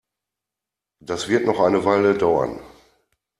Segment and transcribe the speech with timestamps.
[1.03, 2.59] Das wird noch eine Weile dauern.